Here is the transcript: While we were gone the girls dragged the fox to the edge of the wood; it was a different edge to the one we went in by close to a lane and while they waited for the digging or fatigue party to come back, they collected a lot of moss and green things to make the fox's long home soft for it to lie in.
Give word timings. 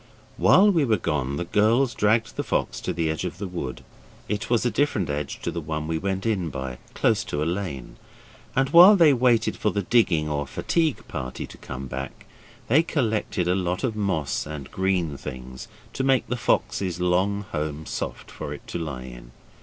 While 0.37 0.71
we 0.71 0.83
were 0.83 0.97
gone 0.97 1.35
the 1.37 1.45
girls 1.45 1.93
dragged 1.93 2.35
the 2.35 2.43
fox 2.43 2.79
to 2.81 2.91
the 2.91 3.07
edge 3.07 3.23
of 3.23 3.37
the 3.37 3.45
wood; 3.47 3.83
it 4.27 4.49
was 4.49 4.65
a 4.65 4.71
different 4.71 5.11
edge 5.11 5.39
to 5.43 5.51
the 5.51 5.61
one 5.61 5.87
we 5.87 5.99
went 5.99 6.25
in 6.25 6.49
by 6.49 6.79
close 6.95 7.23
to 7.25 7.43
a 7.43 7.45
lane 7.45 7.97
and 8.55 8.71
while 8.71 8.95
they 8.95 9.13
waited 9.13 9.55
for 9.55 9.69
the 9.69 9.83
digging 9.83 10.27
or 10.27 10.47
fatigue 10.47 11.07
party 11.07 11.45
to 11.45 11.57
come 11.59 11.85
back, 11.85 12.25
they 12.67 12.81
collected 12.81 13.47
a 13.47 13.53
lot 13.53 13.83
of 13.83 13.95
moss 13.95 14.47
and 14.47 14.71
green 14.71 15.17
things 15.17 15.67
to 15.93 16.03
make 16.03 16.25
the 16.25 16.35
fox's 16.35 16.99
long 16.99 17.41
home 17.51 17.85
soft 17.85 18.31
for 18.31 18.55
it 18.55 18.65
to 18.69 18.79
lie 18.79 19.03
in. 19.03 19.29